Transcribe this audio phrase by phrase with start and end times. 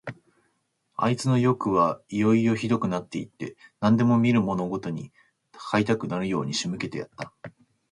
[0.95, 5.11] あいつのよくはいよいよひどくなって行って、何でも見るものごとに
[5.51, 7.31] 買いたくなるように仕向けてやった。